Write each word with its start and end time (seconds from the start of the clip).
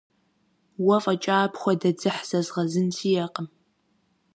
Уэ 0.85 0.97
фӀэкӀа 1.03 1.35
апхуэдэ 1.45 1.91
дзыхь 1.97 2.21
зэзгъэзын 2.29 2.87
сиӀэкъым. 2.97 3.47